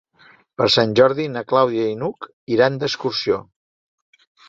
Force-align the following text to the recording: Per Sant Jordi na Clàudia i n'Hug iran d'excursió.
Per 0.61 0.67
Sant 0.75 0.95
Jordi 0.99 1.27
na 1.35 1.45
Clàudia 1.53 1.87
i 1.91 1.99
n'Hug 2.01 2.29
iran 2.59 2.83
d'excursió. 2.85 3.43